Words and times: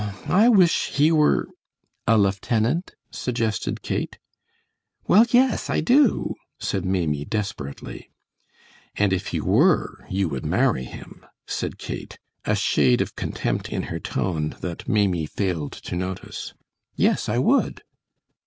Oh, 0.03 0.23
I 0.29 0.49
wish 0.49 0.87
he 0.87 1.11
were" 1.11 1.47
"A 2.07 2.17
lieutenant?" 2.17 2.95
suggested 3.11 3.83
Kate. 3.83 4.17
"Well, 5.07 5.27
yes, 5.29 5.69
I 5.69 5.79
do," 5.79 6.33
said 6.57 6.83
Maimie, 6.85 7.23
desperately. 7.23 8.09
"And 8.95 9.13
if 9.13 9.27
he 9.27 9.39
were, 9.39 10.03
you 10.09 10.27
would 10.27 10.43
marry 10.43 10.85
him," 10.85 11.23
said 11.45 11.77
Kate, 11.77 12.17
a 12.45 12.55
shade 12.55 13.01
of 13.01 13.15
contempt 13.15 13.69
in 13.69 13.83
her 13.93 13.99
tone 13.99 14.55
that 14.61 14.89
Maimie 14.89 15.27
failed 15.27 15.73
to 15.73 15.95
notice. 15.95 16.55
"Yes, 16.95 17.29
I 17.29 17.37
would." 17.37 17.83